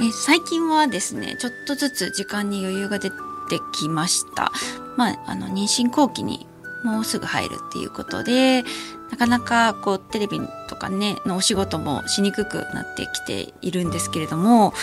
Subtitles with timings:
[0.00, 3.16] え最近はですねちょっとずつ時間に余裕が出て
[3.72, 4.52] きました。
[4.96, 6.46] まああの妊娠後期に
[6.84, 8.62] もうすぐ入るっていうことで
[9.10, 14.74] なかなかこうテレビとかねのお仕事もしにくくなってきているんですけれども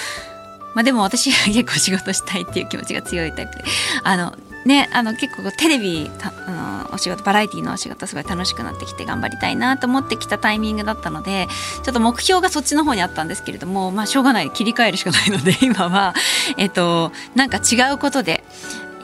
[0.73, 3.63] まあでも私は結構仕事したいっていう気持ちが強いタイプで
[4.03, 6.51] あのねあの結構テレビあ
[6.87, 11.47] のお仕事バラエティのお仕事すごい楽しくなってきて頑張りたいなと思ってきたタイミングだったので
[11.83, 16.13] ちょっと目標がそっちの方にあったんですけれどもまあしょうがない切り替えるしかないので今は。
[16.57, 18.43] えっとなんか違うことで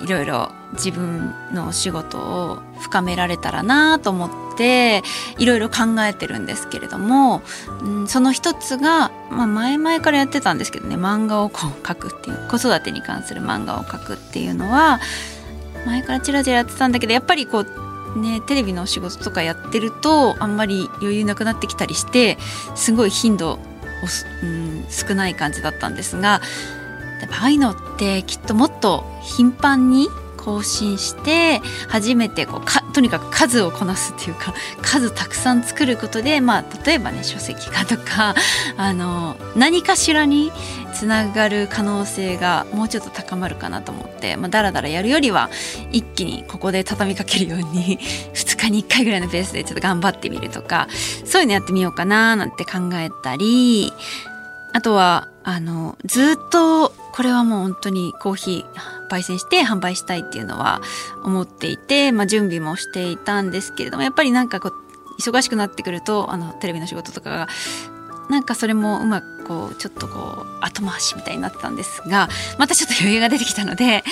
[0.02, 5.02] いろいろ自分のお仕事を深められたらなと思って
[5.40, 7.42] いろいろ考えてるんですけれども、
[7.82, 15.00] うん、その一つが、まあ、前々からやってたんですけどね漫画をこう書くっていう子育てに関する漫画を書くっていうのは
[15.86, 17.66] 前からちらちらやってたんだけどやっぱりこ
[18.16, 22.38] うねテレビのお仕事とかやってるとあんまり余裕なくなってきたりして
[22.76, 23.60] すごい頻度、
[24.44, 26.42] うん、少ない感じだったんですが
[27.32, 38.34] ああいうのってきっともっと頻繁に更新して初めてこうかとにかく数をこなすっていうか数たくさん作ることで、まあ、例えばね書籍化とか
[38.78, 40.52] あの何かしらに
[40.98, 45.52] つながる可能性がもうちょっと高まるかなと思って、まあ、だらだらやるよりは
[45.92, 48.00] 一気にここで畳みかけるように
[48.34, 50.88] 2日に1回ぐらいのペースでちょっと頑張ってみるとか
[51.24, 53.94] そういうのやってみようかななんて考えたり
[54.74, 60.82] あとはあのずっとこれはもう本当にコーヒー焙煎して販売したいっていうのは
[61.24, 67.48] 思っていて、まあ、準備もしていたんですけれどもやっぱりなんかこう忙しくなってくるとあのテレビの仕事とかが
[68.30, 72.28] なんかそれもうまくこうちょっとこう後回しみたいになってたんですが
[72.58, 74.04] またちょっと余裕が出てきたので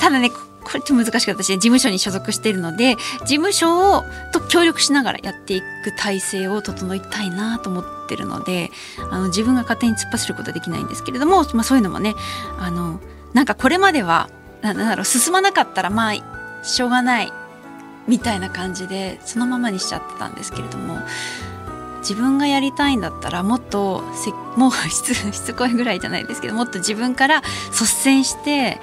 [0.00, 8.70] ただねこれちょっと難しかったし事務所に所属しているので事務所をと協力しながらやっていく体制を整えたいなと思ってるので
[9.10, 12.14] あの自分が勝手に突っ走ることはできないんですけれども、まあ、そういうのもね
[12.58, 13.00] あの
[13.34, 14.30] なんかこれまでは
[14.62, 17.32] なんだろう進まなかったらまあしょうがない
[18.06, 20.98] みたいな感じでそのままにしちゃってたんですけれども
[22.04, 28.78] 自分がやりたいんだったらもっとせもうしつこいぐらいじゃないですけどもっと自分から率先して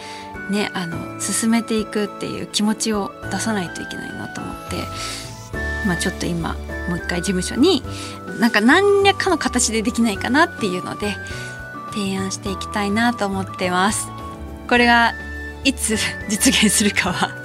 [0.50, 4.76] ねあの進めていくっていう気持ちを出さないといけないなと思って、
[5.88, 6.56] まあ、ちょっと今
[6.90, 7.84] もう一回事務所に
[8.40, 11.16] なんか何らかの形でできないかなっていうので
[11.94, 14.08] 提案していきたいなと思ってます。
[14.68, 15.14] これが
[15.64, 15.98] いつ
[16.30, 17.41] 実現するかは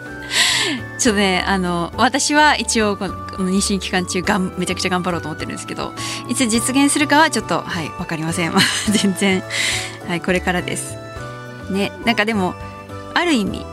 [1.07, 3.15] ちょっとねあの私は一応この
[3.49, 5.93] 妊娠期間中がんめちゃくちゃ頑張ろうと思ってるんですけど
[6.29, 8.53] いつ実現するかはちょっとはい分かりません。
[8.91, 9.41] 全然
[10.09, 10.97] はいこれからです。
[11.71, 12.55] ねなんかでも
[13.15, 13.65] ある意味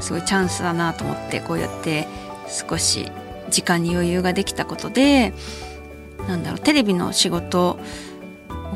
[0.00, 2.06] すごいチャンスだなと思ってこうやって
[2.46, 3.10] 少し
[3.50, 5.34] 時間に余裕ができたことで
[6.28, 7.80] なんだろうテレビの仕事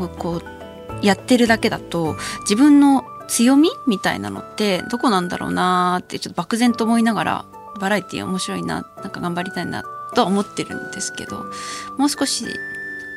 [0.00, 7.44] をこうやってるだけだと自分の強みみたいなのってどこなんだろうなってちょっと漠然と思いながら
[7.80, 9.82] バラエティ面白いななんか頑張りたいな
[10.14, 11.46] とは思ってるんですけど
[11.96, 12.44] もう少し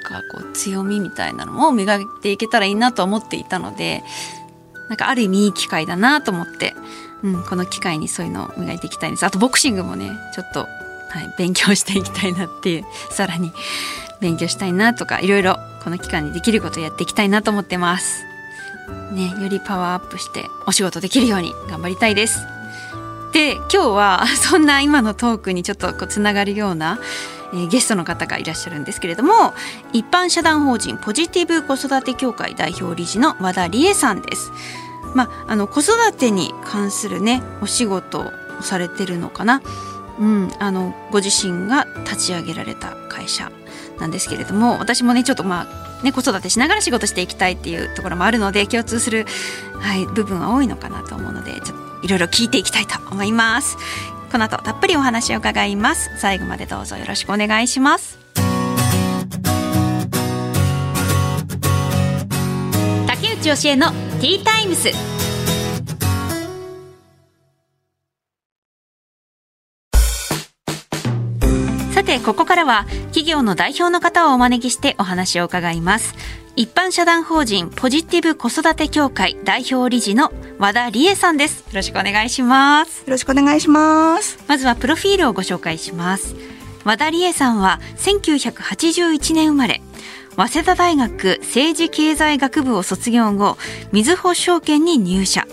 [0.03, 4.03] かこう強みみたいなのも磨いていけたらいいなと思っていたので
[4.89, 6.75] なんかある意味いい機会だなと思って、
[7.23, 9.25] うん、この機会にそういうのを磨いていきたいです。
[9.25, 10.67] あとボクシングもねちょっと、は
[11.21, 13.51] い、勉強していきたいなっていう さらに
[14.19, 18.25] 勉強したいなとかいろいろこの期間にできることをやっていきたいなと思ってます。
[19.13, 22.52] ねよりパワーアップしてお仕事できるように頑張りたいです。
[23.33, 26.99] で今日は そんな今のトークにちょっとこうつながるような
[27.53, 29.53] えゲストの方がいらっしゃるんですけれども
[29.91, 34.51] 一般社団法人ポジティブ子育て協会代表理事の和田理恵さんです。
[35.13, 38.31] まあ、あの子育てに関するねお仕事を
[38.61, 39.61] されてるのかな、
[40.19, 43.51] うん、あのご自身が立ち上げられた会社
[43.99, 45.67] なんですけれども私もねちょっとま
[46.01, 49.27] あね子育てしながら仕事していきたいっていうところもあるので共通する、
[49.79, 53.77] はい、部分は多いのかなと思うのでちょっといろいろ聞いていきたいと思います。
[54.31, 56.09] この後たっぷりお話を伺います。
[56.17, 58.19] 最後までどうぞよろしくお願いします。
[63.07, 64.89] 竹内義恵のティータイムス
[71.93, 76.15] さてここからは企業の代表の方をお招きしてお話を伺います。
[76.55, 81.61] 一般社団法人ポジティブ子育て協会代表理事の和田理恵さんです。
[81.61, 82.99] よろしくお願いします。
[82.99, 84.37] よろしくお願いします。
[84.47, 86.35] まずはプロフィールをご紹介します。
[86.83, 89.81] 和田理恵さんは1981年生まれ
[90.35, 93.57] 早稲田大学政治経済学部を卒業後
[93.91, 95.47] みずほ証券に入社。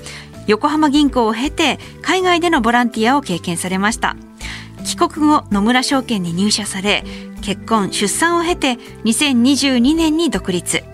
[0.47, 4.17] 横浜銀行を経て海外でのボランティアを経験されました。
[4.17, 4.30] 帰
[5.09, 7.05] 国後野村証券に入社され
[7.41, 8.75] 結婚出産を経て
[9.05, 10.85] 2022年に独立。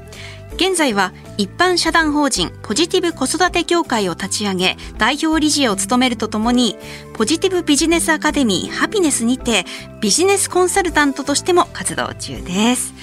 [0.54, 6.78] 現在は一般社団法人ポジティブ子育て協会を立ち上げ代表理事を務めるとともに
[7.14, 9.66] ポジティブビジネスアカデミーハピネスにて
[10.00, 12.94] ビジネスコンサルタントとしても活動中です、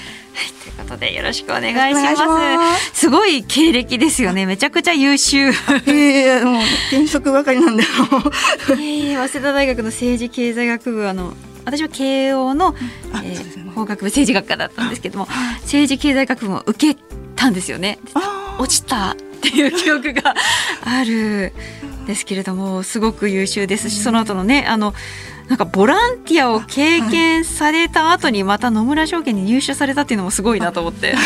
[0.63, 3.01] ということでよろしくお願いします。
[3.01, 3.09] す。
[3.09, 4.45] ごい経歴ですよね。
[4.45, 5.51] めちゃくちゃ優秀。
[5.51, 5.53] い
[6.25, 7.83] やもう転職ばかりなんで
[8.65, 11.33] 早稲田大学の政治経済学部あの
[11.65, 12.75] 私は慶応の、
[13.23, 15.27] えー、法学部政治学科だったんですけども
[15.61, 16.99] 政治経済学部を受け
[17.35, 17.99] たんですよね。
[18.59, 20.35] 落ちたっていう記憶が
[20.83, 21.47] ある。
[21.47, 24.93] んですけれどもすごく優秀ですしその後のねあの
[25.47, 31.15] なんかボランティアを経験された後にまた野村証券に入社されたっていうのもすごいなと思って。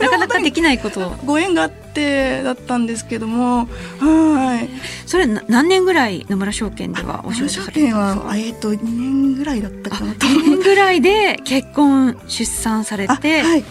[0.00, 3.68] なかなかできないことご縁があってだったんですけども
[4.00, 4.68] はい。
[5.06, 8.36] それ何年ぐらい野村証券ではお仕事されてますか？
[8.36, 10.12] えっ、と2年ぐらいだったかな。
[10.12, 13.64] 2年ぐらいで結婚出産されて、はい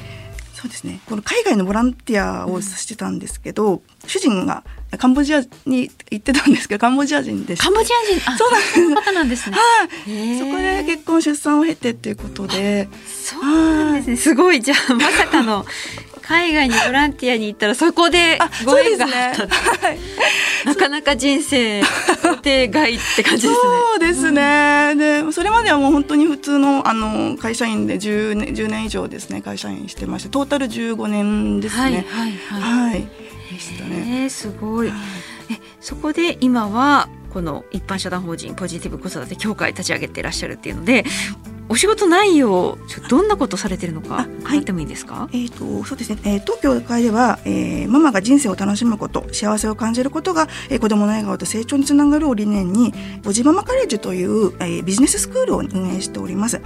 [0.64, 1.02] そうですね。
[1.08, 4.64] この海外のボランティアをしてたんですけど、うん、主人が
[4.98, 8.38] カンボジアに行ってたんですけどカンボジア人でカンボジア人？
[8.38, 8.52] そう
[8.90, 9.58] なん方なんですね。
[9.58, 12.88] はい、そこで結婚出産を経てっていうことで。
[13.06, 14.16] そうなんですね。
[14.16, 14.62] すごい。
[14.62, 15.66] じゃあまさかの
[16.24, 20.00] 海外にボランティアに行ったらそこでご縁があった、ねはい、
[20.66, 23.56] なかなか人生想定外って感じですね。
[23.56, 31.82] そうですね、でそれまではもう本当に普通のあの会社員で 10, 年10年以上ですね会社員してましてトータル15年ですね。
[31.82, 32.02] はいはい
[32.62, 33.08] はい、はい、
[33.52, 34.30] でしたね。
[34.30, 34.98] すごい、はい、
[35.52, 41.04] えそこで今はこの一般社団法人ポジティブ子育て協会立ち上げていらっしゃるっていうので
[41.70, 42.78] お仕事内容
[43.10, 52.94] どんなことされてるのか伺ってもいいですか、えっ、ー、とそうですね、えー、東京会では、えー、ママが人生を楽しむこと幸せを感じることが、えー、子どもの笑顔と成長につながるを理念に
[53.24, 56.62] ボジママカレッジという、えー、ビジネススクールを運営しております。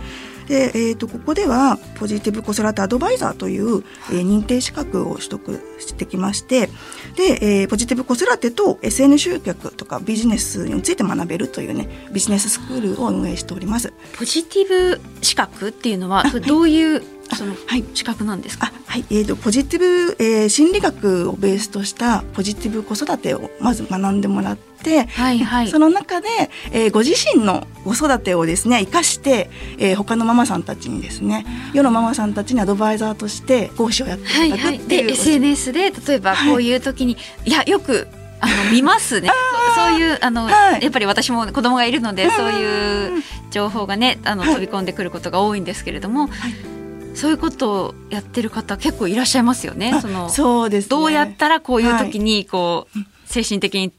[0.47, 6.67] で、えーと、ここではポジティブ子育てアドバイザーという、えー、認定資格を取得してきまして
[7.15, 13.93] で、えー、ポジティブ子育てと SN 集客とかビジネスについて学べるというねビジネススクールを運営しております。
[14.17, 17.03] ポジティブ資格っていうのはどういう、
[17.35, 17.55] その
[17.93, 18.71] 資格なんですか？
[18.85, 26.27] はい、えっ、ー、とポジティブ、えー、心理学をベースとしたポジティブ子育てをまず学んでもらって、はいはい、その中で、
[26.71, 38.07] えー、ご自身の子育てをですね生かして、えー、他のママさんたちにですね世のママさんたちにアドバイザーとして講師をやっていただくっていう、はいはい、で SNS で例えばこういう時に、はい、いやよく
[38.39, 39.29] あの 見ますね。
[39.75, 46.27] そういうあの、はい、やっぱり私も子供がいるのでそういう情報がねあの、飛び込んでくることが多いんですけれども。
[46.27, 46.76] はい
[47.17, 49.99] そういうことをやってる方結構いらっしゃいますよね。
[50.01, 53.91] そのそうです、ね、どうやったらこういう時にこう、はい、精神的に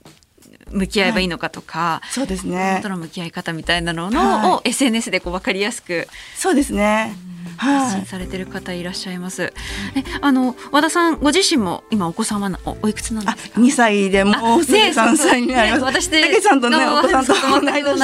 [0.70, 2.80] 向き合えばいいのかとか、はい、そうですね。
[2.82, 6.08] との向き合い方みたいなのの、を SNS でこう分かりやすく。
[6.36, 7.14] そうですね。
[7.56, 9.42] 発信されてる方いらっしゃいます。
[9.42, 9.52] はい、
[9.96, 13.60] えあの和田さんご自身も今お子様のおおいくつなんですか？
[13.60, 15.82] 二歳でもうすぐ三歳になります。
[15.82, 17.60] 私で竹さんとねお子さんと同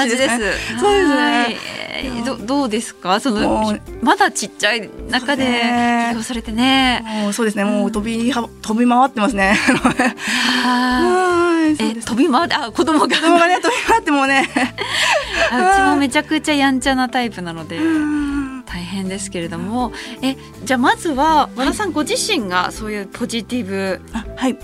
[0.06, 0.80] じです。
[0.80, 1.56] そうですね。
[2.24, 3.20] どどうですか？
[3.20, 5.44] そのまだちっちゃい中で
[6.10, 7.04] 起業されてね。
[7.22, 9.56] もうそうですねもう飛びは飛び回ってますね。
[11.66, 13.08] え飛び回ってあ子供が。
[13.08, 14.48] 子供がね飛び回ってもね。
[14.54, 17.78] うちもめちゃくちゃやんちゃなタイプなので。
[18.66, 19.92] 大変ですけれども。
[20.22, 24.00] えじゃあまずは和田さんご自身がそういうポジティブ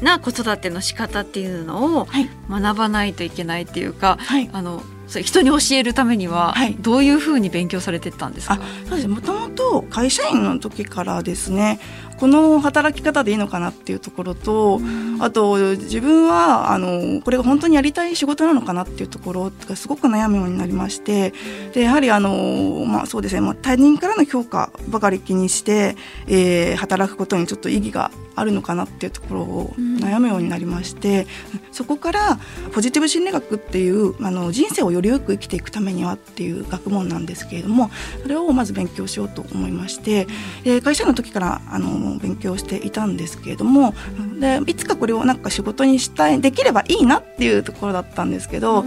[0.03, 2.09] な子育ての仕方っていうのを
[2.49, 9.09] 学ばないといけないっていうか、はい、あの人に教えるためにはどういうふうに勉強されてたんですか、はい、そうです。
[9.09, 11.81] もともと会社員の時からですね
[12.21, 14.79] この働き方でいいのかなっていうところと、
[15.21, 21.33] あと自分はあのこれが本当にやりたい仕事なのかなっていうところがすごく悩むようになりまして
[21.73, 25.97] でやはりあの、まあ、そうですね、まあ、他人からの評価ばかり気にして、
[26.27, 31.27] えー、働くことにちょっと意義があるのかなっていうところを悩むようになりまして、
[31.73, 32.39] そこから
[32.73, 37.91] ポジティブ心理学っていうあの人生をよりよく生きていくためにはっていう学問なんですけれども
[38.23, 40.27] それをまず勉強しようと思いまして、
[40.65, 43.95] で会社の時からあの勉強していたんですけれども
[44.41, 48.85] でいつかこれをなんか仕事にしたいできればいいなっていうところだったんですけど、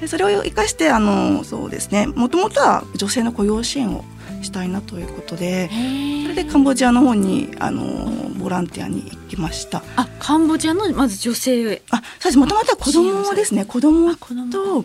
[0.00, 4.04] でそれを生かしてあのそうですねもともとは女性の雇用支援を
[4.42, 5.68] したいなということで
[6.22, 9.82] それでカンボジアの方にあのボランティアに行きました。
[9.96, 12.38] あカンボジアのまず女性あそうです。
[12.38, 13.64] もともとは子供ですね。
[13.64, 14.84] 子供と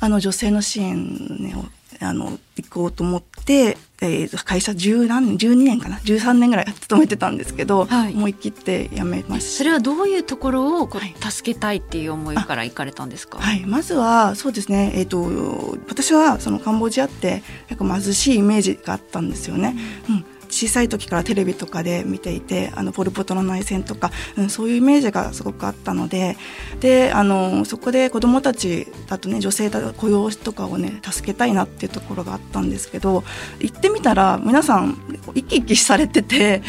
[0.00, 1.64] あの女性の支援、ね、を
[2.04, 9.50] あの行こうと思って、えー、会社十何年12年かな？13年ぐらい勤めてたんですけど、はい、思い切って辞めました。
[9.58, 13.38] それはどういうところをこう、助けたいっていう思いから行かれたんですか？
[13.38, 13.64] はい。
[13.64, 14.92] まずはそうですね。
[14.96, 19.74] えっ、ー、と私はそのカンボジアって結構貧しいイメージがあったんですよね、
[20.08, 26.36] うん、うん小さい時からテレビとかで見ていてあのポル・ポトの内戦とか、うん、そういうイメージがすごくあったので
[26.80, 33.24] であのそこで子どもたちだとね女性だ雇用とかをね助けたいなっていうところがあったんですけど
[33.60, 34.96] 行ってみたら皆さん
[35.34, 36.62] 生き生きされてて。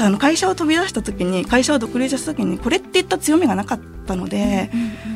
[0.00, 4.70] あの会社を飛び出した時に会社を独立した時にこれっていった強みがなかったので、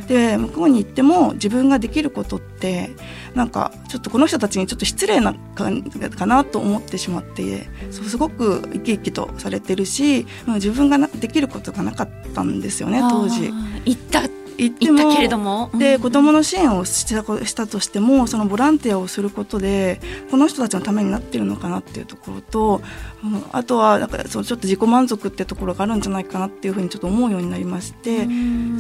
[0.07, 2.91] で向こうに行っても自分ができることって
[3.35, 13.51] なんかちょっとこの人たちにちょっと失礼なかなと思ってしまってすごく生き生きとされてるし自分ができることがなかったんですよね当時。
[13.85, 14.23] 行った
[14.59, 22.83] 行ってもけれども、うん、で子どもの支援をしたしたとしてもそのボランティアをすることでこの人たちのためになってるのかなっていうところと、
[23.23, 28.27] うん、あとはなんかそのちょっと自己満足ってところがあるんじゃないかなっていうふうにちょっと思うようになりまして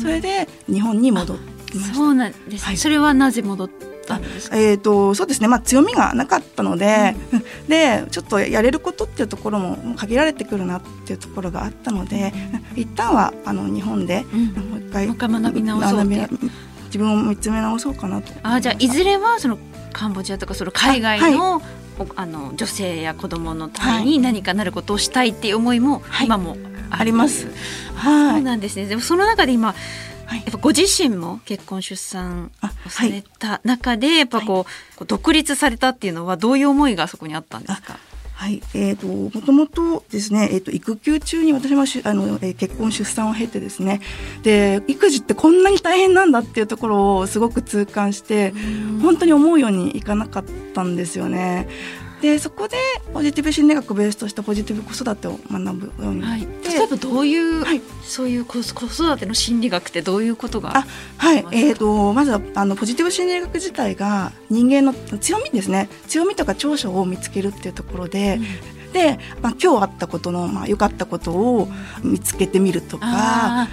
[0.00, 1.94] それで日本に戻ってました。
[1.94, 3.68] そうなんです、はい、それはなぜ戻っ
[4.04, 4.12] て
[4.52, 12.32] えーと、そうですね、まあ、強みがなかったのでうん、でちょっとやれることっていうところも限られてくるなっていうところがあったので、
[12.74, 16.04] うん、一旦はあの日本でもう一回,、もう一回学び直そう
[16.94, 18.32] 自分を見つめ直そうかなと。
[18.44, 19.58] あじゃあいずれはその
[19.92, 21.60] カンボジアとかその海外の,、
[22.14, 26.56] あの女性や子供のために何かなることをしたいっていう思いも今も
[26.90, 27.48] あります。
[27.96, 28.86] はい、そうなんですね。
[28.86, 29.74] でもその中で今
[30.36, 32.50] やっぱご自身も結婚出産
[32.86, 34.66] をされた中で、やっぱこ
[35.00, 37.98] う、独立されたっていうのはどういう思いがそこにあったんですか？
[38.36, 44.00] はい、えーと、もともとですね、えーと、育休中に私はしあの、えー、結婚出産を経てですね。
[44.42, 48.52] で育児ってこんなに大変なんだっていうところをすごく痛感して
[49.02, 51.68] 本当に思うようにいかなかったんですよね。
[52.24, 52.78] でそこで
[53.12, 60.86] ポジティブ心理学をベースとしたポジティブ子育てを学ぶようになって、はい、例えばどういう、はい、そういう子育ての心理学ってどういうことがあ
[61.18, 61.44] はい。
[61.52, 65.90] えーと、まずはあのポジティブ心理学自体が人間の強みですね。
[66.08, 68.38] 強みとか長所を見つけるっていうところで、
[68.86, 71.68] うん、で、まあ、今日あったことの、まあ、良かったことを
[72.02, 73.68] 見つけてみるとか。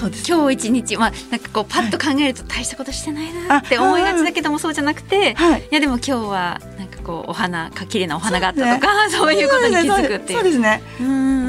[0.00, 0.32] そうです。
[0.32, 10.38] 今日一日まあなんかこうパッと考えると大したことしてないなって思いがちだけどもそうじゃなくて、はい、いやでも今日はなんかこうお花か綺麗なお花があったとかそう、ね, いうことに気づくっていう。
[10.38, 10.82] そうですね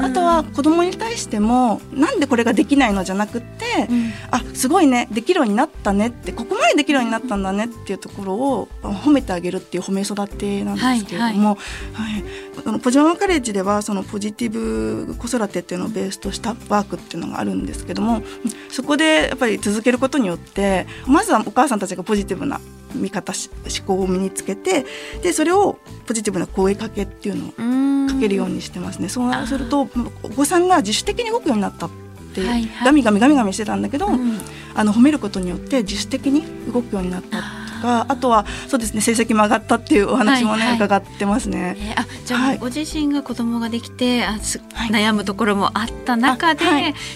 [0.02, 3.46] あとは子供に対してもなんでこれができないのじゃなくて、
[3.88, 11.56] うん、あすごいねできるようになったねってここまでできるようになったんだねっていうところを褒めてあげるっていう褒め育てなんですけれども、
[11.92, 18.22] はい、はい、ポジママカレッジではそのポジティブ子育てっていうのをベースとしたワークっていうのがあるんですけども
[18.70, 22.60] そこでやっぱり続けることによってまずはお母さんたちがポジティブな
[22.94, 24.84] 見方思考を身につけて
[25.22, 29.08] でそれをポジティブな声かけっていうのをかけるようにしてますね。
[29.08, 29.88] そうすると
[30.22, 31.90] お子さんが自主的に動くようになったっ
[32.34, 34.38] てはいはい、ガミガミガミガミしてたんだけど、うん、
[34.74, 37.42] あの褒めることによって自主的に動くようになったと
[37.82, 41.76] かあとはそうですね成績も上がったっていうお話もね、はいはい、伺ってますね。
[41.78, 46.64] えー、あじゃあ、はい、ご自身が子供ができてあす、はい、悩むところもあった中で、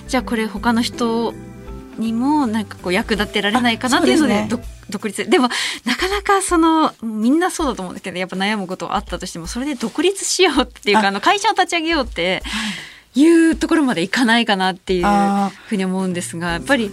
[0.07, 1.33] じゃあこれ他の人
[1.99, 4.49] にもなんかこう役立てられないかなっていうので
[4.91, 5.29] 独立。
[5.29, 5.49] でも
[5.85, 12.43] なかなかそのみんなそうだと思うんだけどやっぱ悩むことはあったとしてもそれで独立しようっていうかあの会社を立ち上げようって、
[13.15, 13.51] い。
[13.51, 15.05] うところまでいかないかなっていう
[15.69, 16.91] ふうに思うんですがやっぱり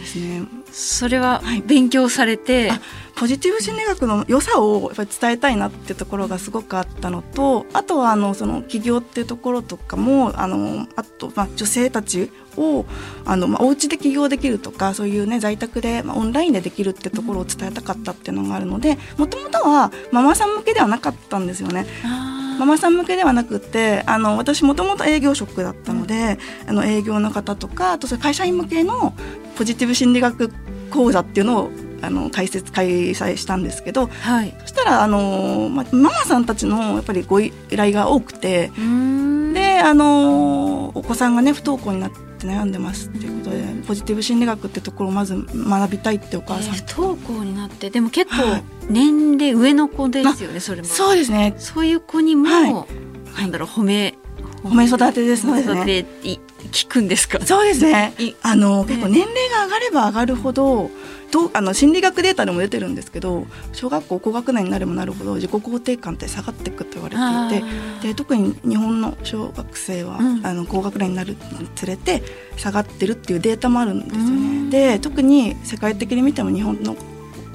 [0.71, 2.79] それは勉強されて、はい、
[3.15, 12.85] ポジティブ心理学の良さをやっぱり伝えたいなっていうところがすごくあったのとあとはあのその起業っていうところとかもあのあと、まあ、女性たちを
[13.25, 21.85] あの、まあ、お家で起業できるとかそういうね在宅で、まあ、オンラインでできるってところを伝えたかったっていうのがあるのでもともとはママさん向けではなかったんですよね。
[22.59, 29.13] ママさん向けではなくてあの私もともと営業職だったので、うん、あの営業の方とかあとそれ会社員向けの
[29.55, 30.51] ポジティブ心理学
[30.91, 31.71] 講座っていうのを
[32.03, 38.71] あの開設開催したんですけど、はい、そしたらあの、ま、ママさんたちのやっぱりご依頼が多くて
[39.53, 50.87] であのお子さんがね不登校になって悩んでますっていうことでポジティブ心理学ってところをまず学びたいってお母さん、えー、不登校になってでも結構年齢上の子ですよね、それも。
[50.87, 51.55] そうですね。
[51.57, 52.67] そういう子にも、は
[53.37, 54.15] い、なんだろう褒め
[54.63, 56.05] 褒め育てですのでね。
[56.71, 57.45] 聞くんですか？
[57.45, 58.13] そうですね。
[58.41, 60.89] あの結構年齢が上がれば上がるほど
[61.29, 67.09] とあの心理学データでも出てるんですけど小学校高学年になればなるほど自己肯定感って下がっていくと言わ
[67.49, 67.61] れてい
[68.01, 72.23] てで特に日本の小学生は、うん、あの高学年になるにつれて
[72.55, 74.69] 下がってるっていうデータもあるんですよね。
[74.69, 76.95] で特に世界的に見ても日本の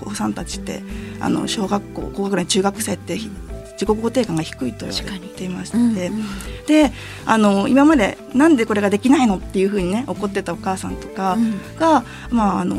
[0.02, 0.82] お子さんたちって
[1.20, 3.16] あの小学校高学年中学生って
[3.78, 6.24] 自己肯定感が低いと言われていまして、うんうん、
[6.66, 6.90] で
[7.24, 11.38] あの今までなんでこれができないのっていうふうにね怒ってたお母さんとか
[11.78, 12.76] が、うん、まあ、あの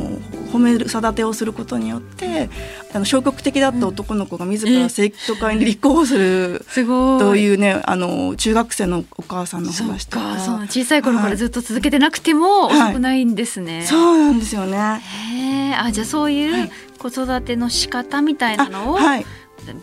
[0.51, 2.49] 褒める育てをすることによって
[2.93, 10.39] あの消極的だった男の子が自ら生徒会に立候補する、すというねあの中学生のお母さんの話とか。
[10.39, 13.77] そう小さい頃からずっと続けてなくても遅くないんですね。
[13.77, 14.77] はい、そうなんですよね。
[14.77, 19.25] へあじゃあそういう子育ての仕方みたいなのを、はい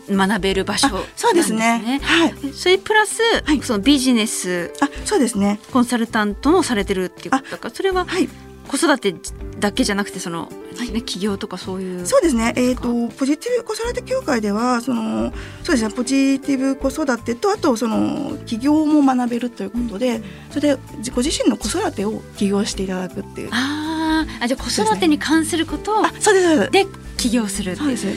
[0.09, 1.99] 学べる場所、ね、そうですね。
[2.03, 2.33] はい。
[2.53, 5.59] それプラス、はい、そのビジネスあそうですね。
[5.71, 8.29] コンサルタントもされてるっていうことだからそれは、はい、
[8.67, 9.15] 子育て
[9.59, 10.49] だけじゃなくてその、
[10.91, 12.05] ね、企業とかそういう。
[12.05, 15.31] そうですね、えーと、ポジティブ子育て協会ではその
[15.63, 15.93] そうですね。
[15.93, 20.81] ポジティブ子育てとあとその起業も学べるということで、うん、それで
[21.15, 23.49] ご自身の子育てを起業していただくっていう。
[23.51, 23.96] あ
[24.41, 26.71] あじゃあ子育てに関することを、ね、そうです。
[26.71, 26.85] で
[27.17, 28.11] 起業するそうです、え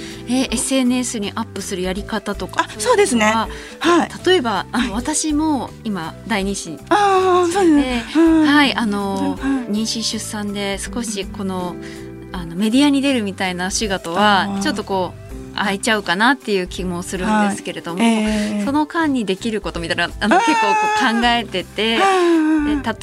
[0.44, 3.48] ー、SNS にアップするやり方とかそうですね、は
[4.06, 8.04] い、例えばあの、私も今第二子あそうですね、
[8.46, 11.76] はいあの、妊娠出産で少しこの
[12.32, 15.19] あのメディアに出るみたいな仕事はちょっとこう
[15.54, 18.12] 空いちゃうかなっていう気もするんですけれども、はい。
[18.12, 20.66] えー、その間にできることみたいなあの結構
[21.20, 22.02] 考えててで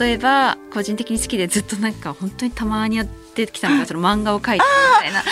[0.06, 5.24] 例えば個人的に好きでずっとなんか本当にたまにやって出てきたのがその漫画を描いてみたいな。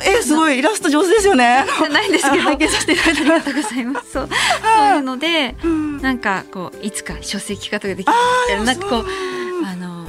[0.00, 1.64] えー、すごいイラスト上手ですよね。
[1.78, 4.10] じ ゃないんですけど、拝見させていただいてありがとうございます。
[4.10, 5.54] そう、そういうので、
[6.02, 9.06] なんかこういつか書籍化とかできるみたいな、なんかこう
[9.64, 10.08] あの、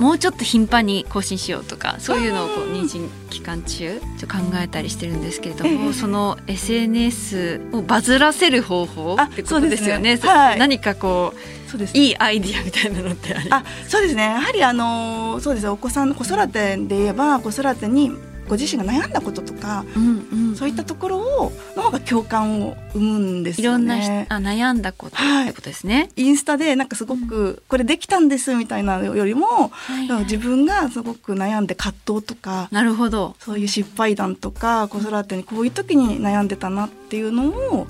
[0.00, 10.16] もうちょっと頻繁に更新しようとかそういうのをこう妊娠期間中ちょ考えたりしてるんですけれども、その SNS をバズらせる方法ってことですよね。
[10.16, 10.20] ね。
[10.22, 14.22] はい、何かこうそうです、ね、いいアイディアみたいなのってありあそうですね。
[14.22, 18.10] やはりあのそうですお子さんの子育てで言えば子育てに
[18.50, 23.84] ご自身が悩んだこととか、うんうん、そういったところをの方が共感を生むんですよね。
[23.94, 33.36] いろんなあ悩んだことってことですね、インスタでなんかすごくこれできたんですみたいなよりも、はいはい、自分がすごく悩んで葛藤とかなるほど。
[33.38, 37.86] そういう失敗談とか子育てにこういう時に悩んでたなっていうのを、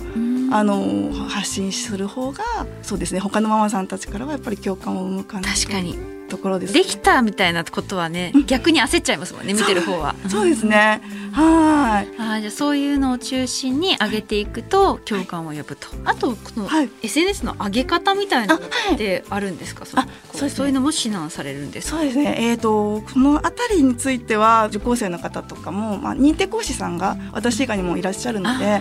[0.52, 2.44] あの発信する方が
[2.82, 3.20] そうですね。
[3.20, 10.14] 他のママさんたちからはやっぱり共感を生むかな確かにところです、ね、できたみたいなことはね、逆に焦っちゃいますもんね見てる方は。
[10.28, 11.02] そうですね。
[11.32, 12.08] はい。
[12.18, 16.68] あじゃあそういうのを中心に上げていくと共感を呼ぶと、あとこの
[17.02, 22.36] SNS の上げ方みたいなのってあるんですか、そういうのも指南されるんですそうですね。
[22.38, 28.80] えっ、ー、とこの辺りについては受講生の方とかも、まあ、認定講師さんが私以外にもいらっしゃるので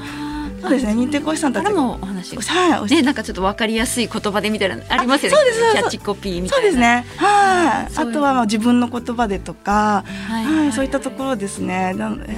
[0.61, 0.93] そうですね。
[0.93, 1.71] 認定講師さんたち。
[1.71, 2.35] もお話。
[2.35, 5.37] はい、ねなんかちょっとわかりやすい言葉でみたいなありますよね。
[5.37, 6.61] そうですキャッチコピーみたいな。
[6.61, 7.05] そうですね。
[7.17, 7.95] はい。
[7.95, 11.93] あとはまあ自分の言葉でとかはい、はい、そういったところですね。
[11.93, 12.33] なので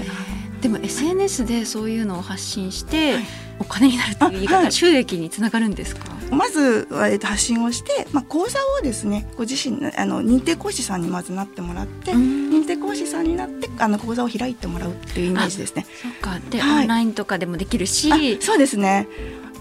[0.61, 3.23] でも SNS でそういうのを発信して、はい。
[3.59, 6.05] お金になるという言い方、はい、収益につながるんですか？
[6.31, 15.85] まず、えー、と発信をして、まあ、講座をですねご自身あの認定講師さんにまずなってもらって認定講師さんになってあの講座を開いてもらうっていうイメージですね。
[16.01, 16.39] そうか。
[16.49, 18.41] で、はい、オンラインとかでもできるし。
[18.41, 19.07] そうですね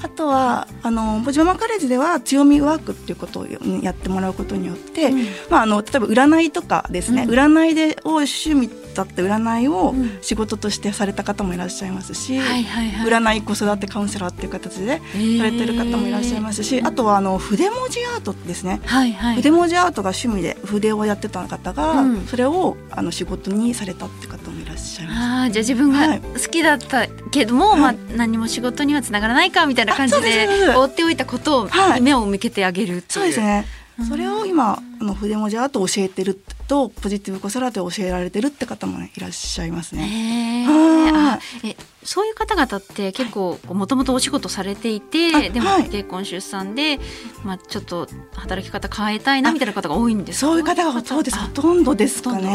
[0.02, 3.46] あとはあのポジママカレッジでは強みワークっていうことを
[3.82, 24.49] やってもらうことによって、うん、まあ、あの例えば占いとかですね、うん、占いでを趣味だって占いを仕事としてされた方もいらっしゃいますし、うんはいはいはい、占い子育てカウンセラーっていう形でされてる方もいらっしゃいますし、あとはあの筆文字アートですね、はいはい、筆文字アートが趣味で筆をやってた方が、それをあの仕事にされたって方
[24.80, 25.18] しゃいます。
[25.46, 31.68] あじゃあ自分が好きだったけども、はい、まあ、何も仕事にはつながらないかみたいな感じで放っておいたことを
[32.00, 33.04] 目を向けてあげるっていう。
[33.08, 33.66] そうですね。
[34.08, 36.40] それを今あの筆文字アートを教えてる
[36.70, 40.64] とポジティブ子育てを教えられてるって方も、ね、いらっしゃいますね。
[41.12, 46.98] あえそういう方々って結構もともとお仕事されていて、はい、でも結婚出産で、
[47.44, 51.38] まあ、ちょっと働き方変えたいなみたいな方が多いんですそういう方がそうです。
[51.38, 52.46] ほとんどですかね。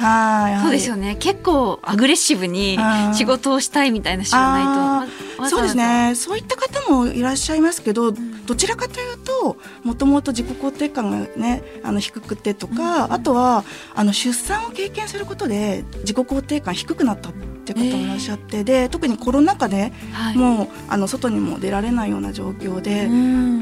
[0.00, 1.16] はい、そうですよね。
[1.16, 2.78] 結構アグレッシブに
[3.12, 6.14] 仕事をしたいみたいな知らないとそうですね。
[6.14, 8.14] そういった方もいらっしゃいますけど、
[8.46, 17.30] どちらかというともともと自己肯定感がねあの低くてとか、うん、あとはあの出産を経験することで自己肯定感低くなった。
[17.72, 23.06] いう方もいらっしゃって、えー、で特にコロナ禍で、はい、もうあの外にも出られないような状況で、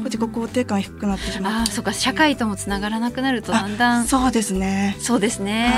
[0.05, 1.71] 自己肯定感低くなってしまって。
[1.71, 3.51] あそうか社会ともつながらなくなると。
[3.51, 4.95] だんだんそうですね。
[4.99, 5.73] そうですね。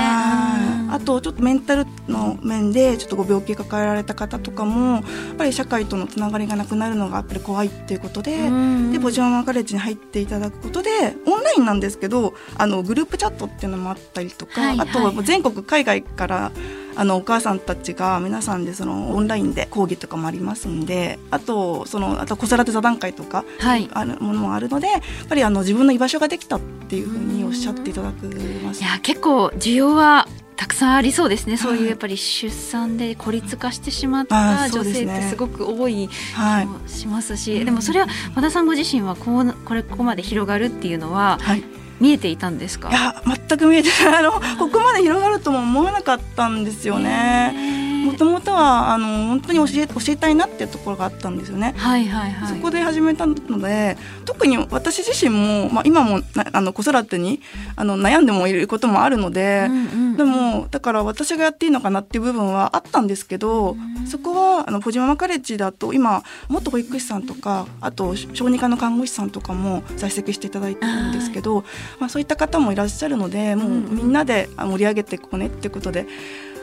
[0.88, 5.02] あとちょっとメンタルの面でちょっとご病気抱えられた方とかもやっ
[5.36, 8.50] ぱり社会とのつながりがなくなるのがやっぱり怖いっていうことで
[8.92, 10.90] でポジママカレッジに入っていただくことで
[11.26, 16.52] オンラインなんですけどあのグループチャットっていうのもあったりとか、はいはい、あとは全国海外から
[16.96, 28.26] あのお母さんたちが皆さんでそのオンラインで講義とかもありますんであとそのあと子育て座談会とか、はい、あるものもあるのでやっぱりあの自分の居場所ができたっていうふうにおっしゃっていただく
[28.62, 28.82] ます。
[28.82, 41.64] いや結構需要はたくさんありそうですね、そういうやっぱり出産で孤立化してしまった女性ってすごく多い気もしますし、ででもそれは和田さんご自身はこうこれここまで広がるっていうのは、はい
[42.00, 42.90] 見えていたんですか？
[42.90, 44.16] いや全く見えてない。
[44.18, 47.75] あのここまで広がるとも思わなかったんですよね。
[48.06, 51.74] もともとはあの本当に教え教えたいなっていうところがあったんですよね。
[51.76, 56.20] はいはいはい、そこで始めたので特に私自身も、まあ、今も
[56.52, 57.40] あの子育てに
[57.74, 71.64] あの悩んでもいることもあるので、うんうん、でもだから私がやっていいのかなっていう部分はあったんですけど、うん、そこはあのポジママカレッジだと今元保育士さんとかあと小児科の看護師さんとかも在籍していただいてるんですけど、
[71.98, 76.06] まあ、そういった方もいらっしゃるのでもうみんなで盛り上げていこうねっていうことで。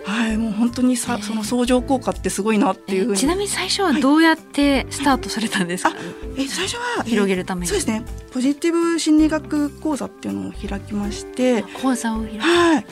[0.04, 6.00] はいもう本当にさ、その相乗効果ってすごいなっていうちなみに最初はどうやってスタートされたんですか、はい、
[6.40, 8.04] え最初は広げるために、そうですね。
[8.32, 11.64] ポジティブ心理学講座っていうのを開きまして。
[11.82, 12.86] 講座を開はい。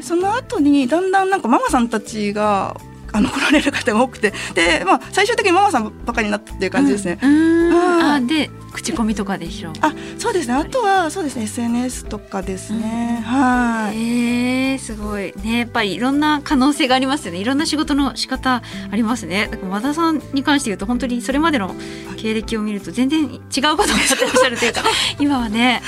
[0.00, 2.76] その後にだんだんなんかママさんたちが
[3.12, 4.32] あの来られる方が多くて。
[4.54, 7.18] で、まあ、最終的にママさんばかりになったっていう感じですね。
[7.22, 9.72] うん、あで口コミとかでしょう。
[9.80, 10.54] あそうですね。
[10.54, 11.44] あとはそうですね。
[11.44, 13.96] SNS とかですね、うん、はい。
[13.96, 15.34] えー、すごい。
[15.42, 17.38] ねやっぱりいろんな可能性がありますよね。
[17.38, 19.48] いろんな仕事の仕方ありますね。
[19.50, 21.74] だから和田さんに関して言うと本当にそれまでの
[22.16, 23.76] 経歴を見ると全然違うことをやっ
[24.18, 24.82] てらっしゃるというか
[25.18, 25.82] 今はね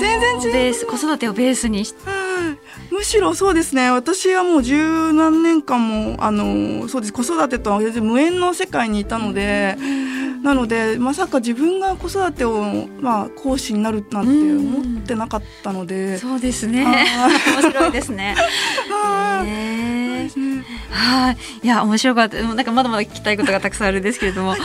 [0.00, 0.86] 全然違う。
[0.86, 2.17] 子育てをベースにして。
[2.98, 3.92] むしろそうですね。
[3.92, 7.12] 私はもう十何年間もあのそうです。
[7.12, 9.76] 子育てとは無縁の世界にいたので、
[10.42, 16.84] なのでまさか自分が子育てを、まあ、講師になるなんて思ってなかったので、そうですね。
[17.62, 18.34] 面白いですね。
[18.90, 19.44] は
[21.30, 21.66] い、い。
[21.66, 22.42] や面白かった。
[22.42, 24.60] なんかまだまだ聞きたいことがたくさんあるんですけれども、はい、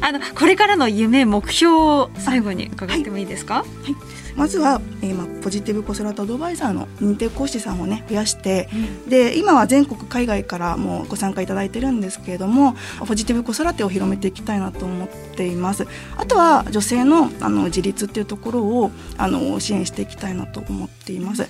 [0.00, 3.54] あのこれからの夢目標を最後に伺ってもいいですか？
[3.54, 15.86] はい、はいまずは、えーまあ、ポジティブ子育てアドバイザーの認定講師さんをね増やして、うん、で今は全国海外からもご参加いただいてるんですけれどもポジティブ子育てを広めていきたいなと思っています。
[16.16, 21.48] あとは女性のあの自立っていうところをあの支援していきたいなと思っています、そ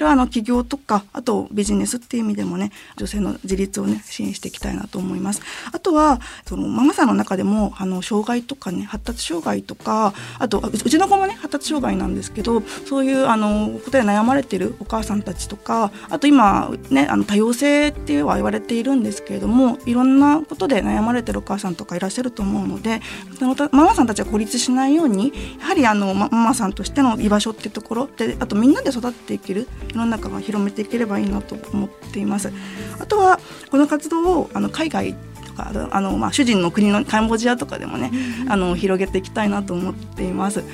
[0.00, 5.42] れはあの企業とかあとビジネスっていう意味でもね女性の自立をね支援していきたいなと思います。
[5.72, 23.00] あとはそのママさんの中でもあの障害とかね発達障害とかあとうちの子もね発達障害なんですけどそういうあのことで悩まれてるお母さんたちとかあと今ねあの多様性っては言われているんですけれどもいろんなことで悩まれてるお母さんとかいらっしゃると思うので
[23.38, 32.52] そのママさんたちは孤立しないようにやはりあのママさんとしての居場所っていうところであとみんなで育っていける世の中が広めていければいいなと思っています。
[32.98, 35.14] あとはこの活動をあの海外
[35.46, 38.10] とかあの、まあ、主人の国のカンボジアとかでもね、
[38.48, 40.60] あの広げていきたいなと思っています。
[40.60, 40.66] は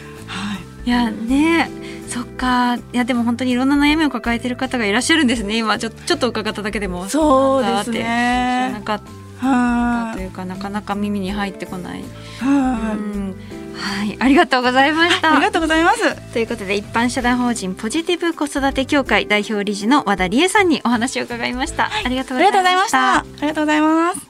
[0.84, 1.70] い、いやね
[2.08, 2.76] そっか。
[2.76, 5.58] いやでも本当にいろんな悩みを抱えている方がいらっしゃるんですね。
[5.58, 7.08] 今ちょちょっと伺っただけでも。
[7.08, 7.98] そうですね。
[7.98, 9.00] 知らなかっ
[9.40, 12.04] たというかなかなか耳に入ってこない。
[12.40, 13.34] はうん
[13.78, 15.34] はい、ありがとうございました。
[15.34, 16.32] ありがとうございます。
[16.32, 21.84] ということで、一般社団法人ポジティブ子育て協会代表理事の和田理恵さんにお話を伺いました。
[21.84, 23.18] はい、ありがとうございました。
[23.18, 24.20] ありがとうございます。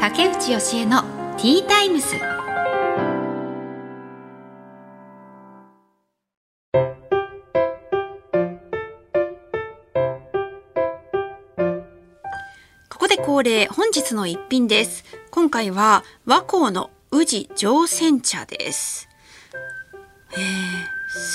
[0.00, 1.02] 竹内義恵の
[1.38, 2.16] ティータイムス。
[12.88, 15.04] ここで恒例、本日の一品です。
[15.30, 19.08] 今回は和光の宇治上煎茶です。
[20.32, 20.40] えー、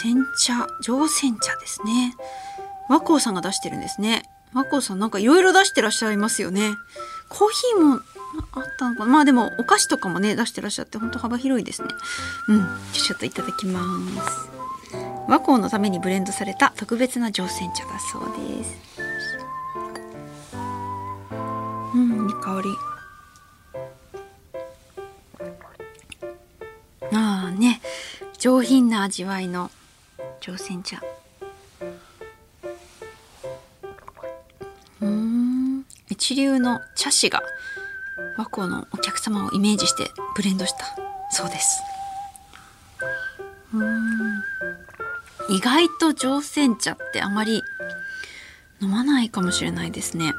[0.02, 2.14] 煎茶、上煎茶ですね。
[2.90, 4.24] 和光さんが出してるんですね。
[4.54, 6.74] 和光さんなんかいろいろ出してらっしゃいますよね。
[7.30, 8.02] コーヒーも
[8.52, 9.12] あったのかな？
[9.12, 11.88] まあでもお菓子とかもね出してらっしゃって本当幅広いですね。
[12.50, 12.68] うん。
[12.92, 13.82] ちょっといただきま
[14.28, 14.50] す。
[15.30, 18.24] 和光のためにブレンドされた特別な上煎茶だそう
[18.58, 18.78] です。
[21.96, 22.70] うん、いい香り。
[28.40, 29.70] 上品な味わいの
[30.40, 31.02] 朝鮮茶。
[35.02, 35.84] うん。
[36.10, 37.44] 一流の茶師が
[38.38, 40.96] 和光のお客様をイメージしてブレンドした
[41.32, 41.82] そうです。
[43.74, 44.42] うん。
[45.50, 47.62] 意外と上鮮茶ってあまり
[48.80, 50.34] 飲まないかもしれないですね。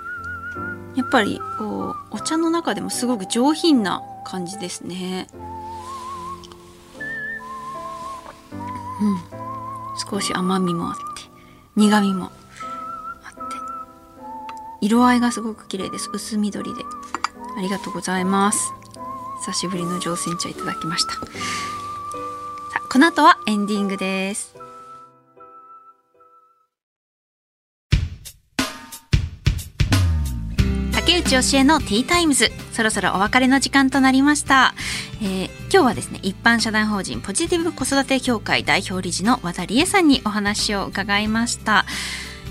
[0.96, 5.26] やっぱりこうお茶の中でもすごく上品な感じですね。
[10.10, 11.02] 少し甘みもあって
[11.76, 12.32] 苦みも
[13.22, 13.56] あって
[14.80, 16.10] 色合いがすごく綺麗です。
[16.12, 16.82] 薄緑で。
[17.56, 18.72] ありがとうございます。
[19.46, 21.14] 久しぶりの乗船茶いただきました。
[22.90, 24.59] この後はエンディングです。
[31.30, 32.50] 教えのティータイムズ。
[32.72, 34.74] そろそろお別れの時間となりました、
[35.22, 41.84] えー、今日はですね一般社団法人ポジティブ子育て協会代表理事の和田理恵さんにお話を伺いました。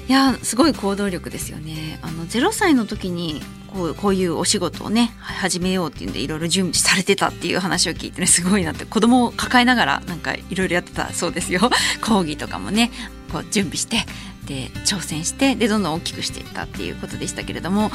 [0.08, 2.00] いやすごい行動力ですよね。
[2.02, 11.70] あの0歳の時にこうこういうお仕事をね始めようっていうんでいろいろ準備されてたっていう話を聞いてねすごいなって子供を抱えながらなんかいろいろやってたそうですよ。
[12.02, 12.92] 講義とかもね
[13.32, 14.06] こう準備して
[14.46, 17.92] で挑戦してでどんどん大きくしていったっていうことでしたけれども、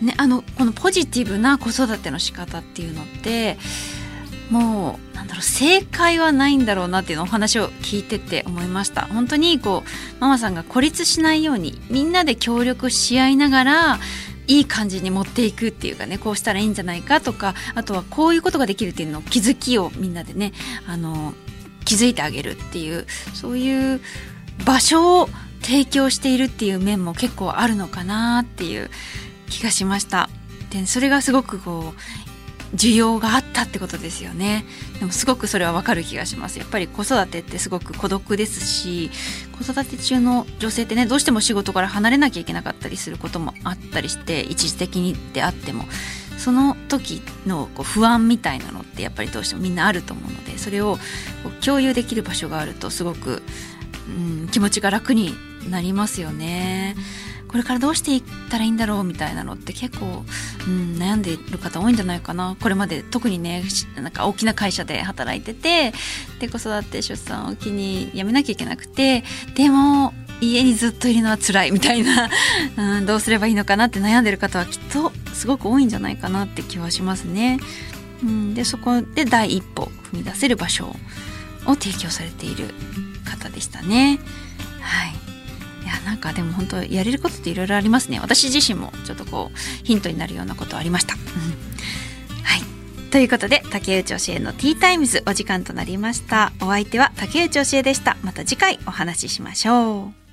[0.00, 3.58] ね、あのこのポジティブな子育ての仕方っていうのって
[4.50, 9.02] もうなんだろう正解はないんだろうなっていうのお話を聞いてて思いました。
[9.02, 13.98] 本当にこうママさんが孤立しないようにみんなで協力し合いながら
[14.46, 20.52] いい感じに持っていくっていうかねこうしたらいいんじゃないかとかあとはこういうことができるっていうのを気づきをみんなでね
[20.86, 21.34] あの
[21.84, 24.00] 気づいてあげるっていうそういう
[24.64, 25.28] 場所を
[25.60, 28.90] 提供しているっていう面も結構あるのかなっていう
[29.48, 30.28] 気がしました。
[30.70, 32.00] でそれがすごくこう
[32.76, 34.64] 需要があったってことですよね
[35.00, 39.10] でもすごくそれはわかる気がしますやっぱり子育てってすごく孤独ですし
[39.58, 45.84] 子育て中の女性ってねどうしても仕事から離れなきゃいけなかったりすることもあったりして一時的にであっても
[46.36, 50.98] その時のこう不安みたいなのってやっぱりどうしてもみんなあると思うのでそれを
[51.64, 53.42] 共有できる場所があるとすごく、
[54.08, 55.34] うん、気持ちが楽に
[55.68, 56.96] なりますよね。
[57.48, 60.24] これからどうしていったらいいんだろうみたいなのって結構、
[60.66, 63.64] うん、悩んでいる方多いんじゃないかなこれまで特にね
[63.96, 65.92] なんか大きな会社で働いてて
[66.40, 72.30] で子育て出産を機に辞めなきゃいけなくてでも家にずっといるのは辛いみたいな、
[72.98, 77.58] うん、どうすればいいのかなって悩んでる方はきっとすごく多いんじゃないかなって気はしますね。
[78.22, 80.94] うん、でそこで第一歩踏み出せる場所
[81.66, 82.72] を提供されている
[83.24, 84.20] 方でしたね。
[84.80, 85.27] はい
[85.88, 88.20] やなんかでも本当やれることっていろいろありますね。
[88.20, 91.20] 私自身もちょっとこうヒントになるようなことありました、うん、
[92.42, 93.10] はい。
[93.10, 96.52] ということで竹内教えのティータイムズお時間となりました。
[96.60, 98.16] お相手は竹内教えでした。
[98.22, 100.27] また次回お話ししましょう。